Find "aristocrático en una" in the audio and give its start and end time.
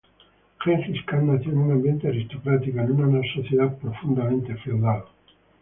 2.07-3.21